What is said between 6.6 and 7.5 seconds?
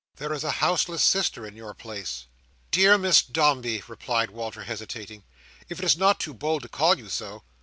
to call you so!